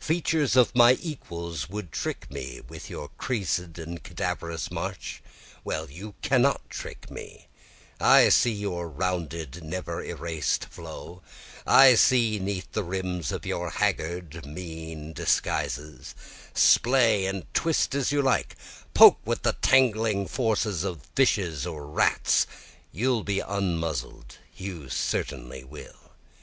[0.00, 5.22] 3 Features of my equals would you trick me with your creas'd and cadaverous march?
[5.64, 7.48] Well, you cannot trick me.
[7.98, 11.22] I see your rounded never erased flow,
[11.66, 16.14] I see 'neath the rims of your haggard and mean disguises.
[16.52, 18.56] Splay and twist as you like,
[18.92, 22.46] poke with the tangling fores of fishes or rats,
[22.92, 26.10] You'll be unmuzzled, you certainly will.